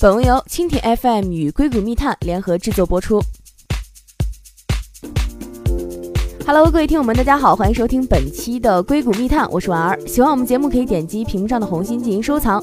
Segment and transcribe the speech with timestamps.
[0.00, 3.20] 本文由蜻蜓 FM 与硅谷密探联合制作播出。
[6.46, 9.98] Hello，各位听友们，大家好，欢迎收听本期的硅谷密探，我是婉儿。
[10.06, 12.62] 喜欢我们节目可以点击屏幕上的红心进行收藏。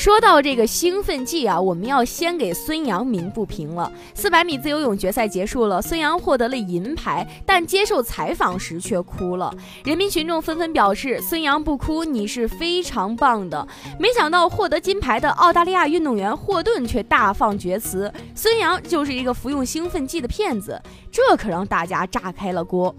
[0.00, 3.92] 说到这个兴奋剂啊，我们要先给孙杨鸣不平了。
[4.14, 9.54] 四百米自由泳决赛结束了，孙杨获得了银牌，但接受采访时却哭了。
[9.84, 13.68] 人民群众纷纷表示：“孙杨不哭，你是非常棒的。”
[14.00, 20.80] 没想到获得金牌的澳大利亚运动员霍顿却大放厥词：“孙杨就是一个服用兴奋剂的骗子。”
[21.12, 22.94] 这可让大家炸开了锅。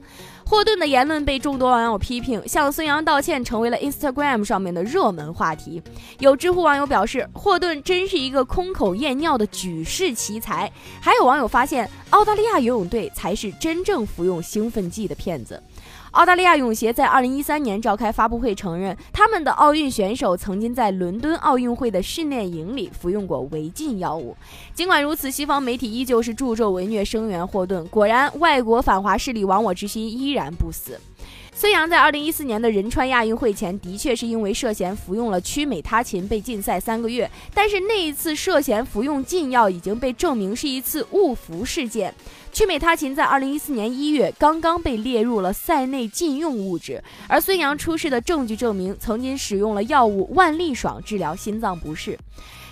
[0.52, 5.82] 霍顿的言论被众多网友批评，向孙杨道歉成为了 Instagram 上面的热门话题。
[6.20, 10.70] 有知乎网友表示，霍顿真是一个空口验尿的举世奇才。
[11.00, 15.64] 还有网友发现，澳大利亚游泳队才是真正服用兴奋剂的骗子。
[16.12, 24.36] 澳大利亚泳协在二零一三年召开发布会，承认他们的奥运选手曾经在伦敦奥运会的训练营里服用过违禁药物。
[24.74, 27.88] 尽管如此，西方媒体依旧是助纣为虐，声援霍顿。
[27.88, 31.00] 果然，外国反华势力亡我之心依然不死。
[31.54, 37.30] 孙杨在二零一四年的仁川亚运会前，的确是因为涉嫌服用了曲美他嗪被禁赛三个月。
[37.54, 42.14] 但是那一次涉嫌服用禁药已经被证明是一次误服事件。
[42.52, 52.18] 曲美他嗪在二零一四年一月刚刚被列入了赛内禁用物质，而孙杨出示的证据证明曾经使用了药物万利爽治疗心脏不适。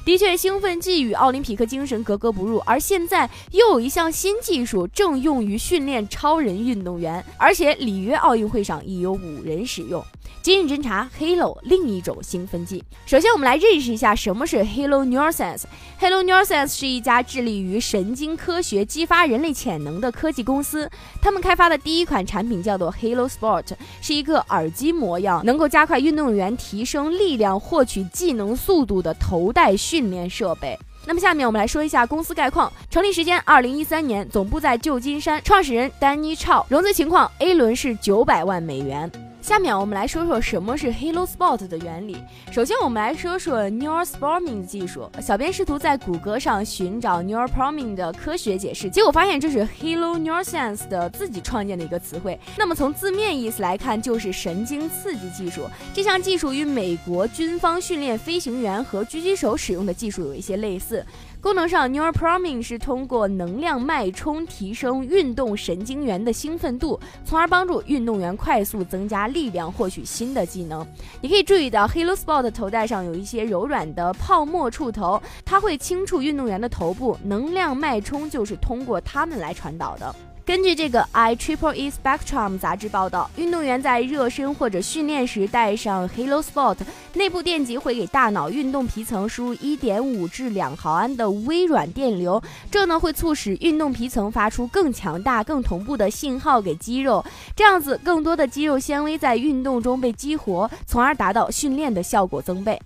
[0.09, 10.03] 的确，兴奋剂与奥林匹克精神格格不入，而现在又有一项新技术正用于训练超人运动员，而且里约奥运会上已有五人使用。
[10.41, 12.83] 今日侦查，Halo 另一种兴奋剂。
[13.05, 15.63] 首先，我们来认识一下什么是 Halo Neuroscience。
[15.99, 20.89] Halo Neuroscience 是一家致力于神经科学、激发人类潜能的科技公司。
[21.21, 30.79] 他们开发的第一款产品叫做 Halo Sport，是一个耳机模样，能够加快运动员提升力量、获取技能速度的头戴训训练设备。
[31.05, 32.71] 那么，下面我们来说一下公司概况。
[32.89, 39.28] 成立时间：二零一三年，总部在旧金山，创始人丹尼·超，融资情况：A 轮是九百万美元。
[39.41, 42.17] 下面我们来说说什么是 Halo Sport 的原理。
[42.51, 45.09] 首先，我们来说说 Neurospotting 技术。
[45.21, 52.37] 小编试图在谷歌上寻找 Neurospotting 的科学解释，结果发现这是 Halo Neuroscience 的自己创建的一个词汇。
[52.57, 55.63] 那么从字面意思来看，就是神经刺激技术。
[55.93, 61.03] 这项技术与美国军方训练飞行员和狙击手使用的技术有一些类似。
[61.41, 70.85] 功能上，Neuropromin 是通过能量脉冲提升运动神经元的兴奋度，从而帮助运动员快速增加力量，获取新的技能。
[71.21, 80.13] 你可以注意到，Halo Sport 头带上有一些柔软的泡沫触头，它会轻触运动员的头部，能量脉冲就是通过它们来传导的。
[80.49, 86.77] 根据这个 i triple e spectrum 杂志报道，运动员在热身或者训练时戴上 Halo Sport，
[87.13, 97.23] 内部电极会给大脑运动皮层输入1.5至2毫安的微软电流，这呢会促使运动皮层发出更强大、更同步的信号给肌肉，
[97.55, 102.81] 这样子更多的肌肉纤维在运动中被激活，从而达到训练的效果增倍。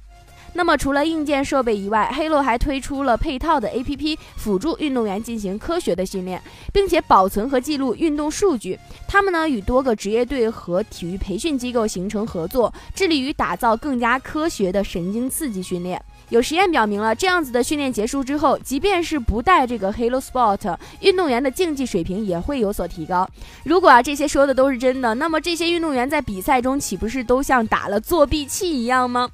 [0.56, 6.42] 那么，除了硬件设备以外，Halo 还推出了配套的 APP，辅助运动员进行科学的训练，
[6.72, 8.80] 并且保存和记录运动数据。
[9.08, 16.00] 他们呢，与多个职业队和体育培训机构形成合作，致力于打造更加科学的神经刺激训练。
[16.30, 23.28] 有实验表明了，这样子的训练结束之后，即便是不带这个 Halo Sport，运动员的竞技水平也会有所提高。
[23.64, 29.30] 如果啊这些说的都是真的，那么这些运动员在比赛中岂不是都像打了作弊器一样吗？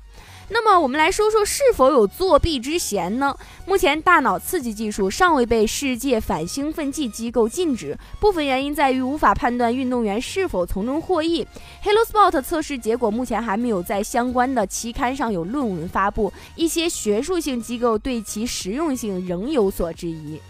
[0.51, 3.35] 那么我们来说说是否有作弊之嫌呢？
[3.65, 11.45] 目前大脑刺激技术尚未被世界反兴奋剂机构禁止，部分原因在于无法判断运动员是否从中获益。
[11.83, 20.41] Halo Sport 测试结果目前还没有在相关的期刊上有论文发布，一些学术性机构对其实用性仍有所质疑。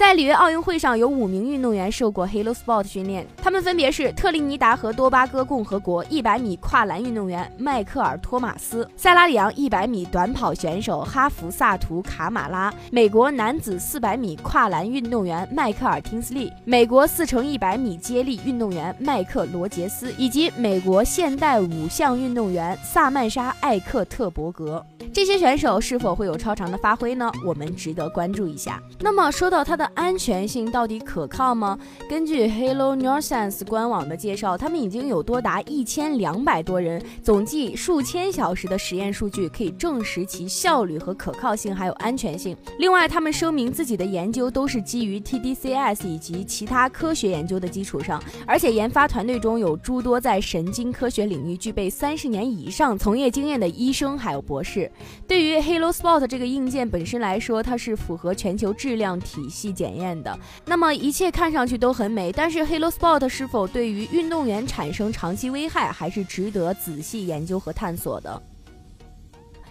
[0.00, 24.82] 在里约奥运会上，有五名运动员受过 Halo Sport 训练，他们分别是特立尼达和多巴哥共和国100米跨栏运动员迈克尔·托马斯、塞拉利昂100米短跑选手哈弗萨图·卡马拉、美国男子400米跨栏运动员迈克尔·廷斯利、美国4乘100米接力运动员迈克·罗杰斯以及美国现代五项运动员萨曼莎·艾克特伯格。
[25.12, 27.30] 这些选手是否会有超常的发挥呢？
[27.44, 28.80] 我们值得关注一下。
[29.00, 31.78] 那么说到他的安全性到底可靠吗？
[32.08, 42.56] 根据 Halo Neuroscience 官网的介绍，他们已经有多达一千两百多人，总计数千小时的实验数据，可以证实其效率和可靠性，还有安全性。
[42.78, 54.90] 另外，他们声明自己的研究都是基于 TDCS 以及其他科学研究的基础上，而且研发团队中有诸多在神经科学领域具备三十年以上从业经验的医生还有博士。
[55.26, 60.38] 对于 Halo Sport 这个硬件本身来说，它是符合全球质量体系检验的。
[60.66, 68.42] 那么一切看上去都很美，但是 Halo Sport 是否对于运动员产生长期危害，还是值得仔细研究和探索的。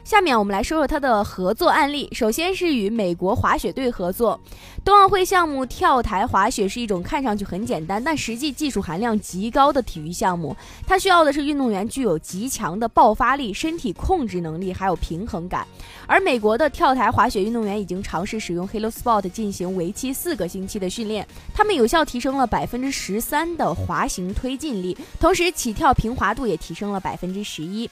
[0.09, 2.09] 下面我们来说说它的合作案例。
[2.13, 4.39] 首先是与美国滑雪队合作，
[4.83, 10.57] 冬奥会项目跳台滑雪是一种看上去很简单，但实际技术含量极高的体育项目。
[10.87, 15.63] 它需要的是运动员具有极强的爆发力、身体控制能力，还有平衡感。
[16.07, 27.87] 而美国的跳台滑雪运动员已经尝试使用 Halo Sport 进行为期四个星期的训练，他们有效提升了百分之十三的滑行推进力，同时起跳平滑度也提升了百分之十一。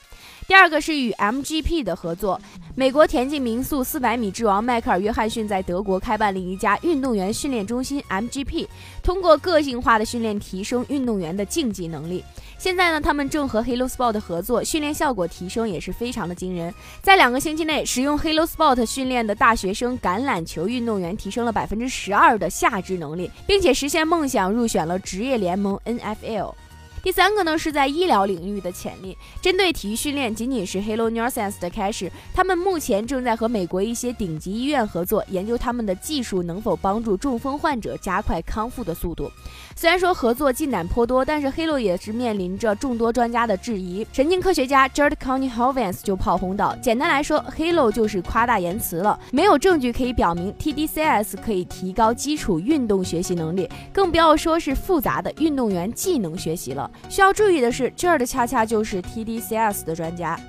[0.47, 2.39] 第二个是与 MGP 的合合作，
[2.73, 8.65] 美国田径名宿四百米之王迈克尔·约翰逊在德国开办了一家运动员训练中心 MGP，
[9.03, 12.23] 通过个性化的训练提升运动员的竞技能力。
[12.57, 16.73] 现在呢，他们正和 Halo Sport 合作，训练效果提升也是非常的惊人。
[17.01, 26.53] 在两个星期内，使用 Halo Sport 训练的大学生橄榄球运动员提升了百分之十二的下肢能力，并且实现梦想，入选了职业联盟 NFL。
[27.03, 29.17] 第三个呢，是在医疗领域的潜力。
[29.41, 32.11] 针对体育训练，仅仅是 Halo Neuroscience 的开始。
[32.33, 39.31] 他们目前正在和美国一些顶级医院合作，研究他们的技术能否帮助中风患者加快康复的速度。
[39.79, 44.03] 虽然说合作进展颇多，但是 Halo 也是面临着众多专家的质疑。
[44.11, 60.39] 神经科学家 Jared Coney Hovens 就炮轰道：“简单来说，Halo 就是夸大言辞了，没有证据可以表明 TDCS 可以提高基础运动学习能力，更不要说是复杂的运动员技能学习了。”需要注意的是，这儿的恰恰就是 TDCS 的专家。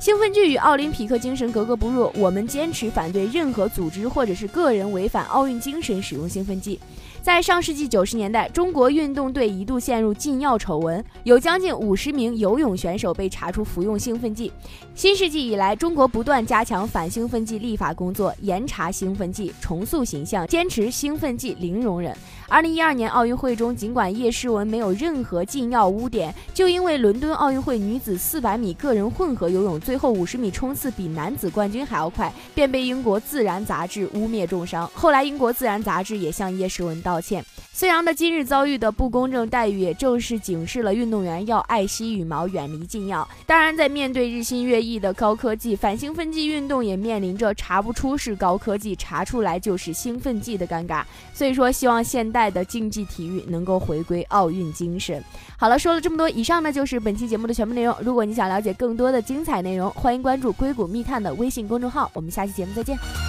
[0.00, 6.80] 兴奋剂与奥林匹克精神格格不入，我们坚持反对任何组织或者是个人违反奥运精神使用兴奋剂。
[7.28, 14.50] 在上世纪九十年代，中国运动队一度陷入禁药丑闻，有将近五十名游泳选手被查出服用兴奋剂。
[14.94, 22.16] 新世纪以来，中国不断加强反兴奋剂立法工作，严查兴奋剂，重塑形象，坚持兴奋剂零容忍。
[22.50, 34.90] 二零一二年奥运会中，尽管叶诗文没有任何禁药污点，就因为伦敦奥运会女子四百米个人混合游泳最后五十米冲刺比男子冠军还要快，便被英国《自然》杂志污蔑重伤。
[34.94, 37.44] 后来，英国《自然》杂志也向叶诗文道歉。
[37.78, 43.28] 孙杨的今日遭遇的不公正待遇，也正是警示了运动员要爱惜羽毛，远离禁药。
[43.46, 51.04] 当然，在面对日新月异的高科技，反兴奋剂运动也面临着查不出是高科技，查出来就是兴奋剂的尴尬。
[51.32, 55.22] 所以说，希望现代的竞技体育能够回归奥运精神。
[55.56, 57.94] 好了，说了这么多，以上呢就是本期节目的全部内容。
[58.02, 62.10] 如果你想了解更多的精彩内容，欢迎关注硅谷密探的微信公众号。
[62.12, 63.27] 我们下期节目再见。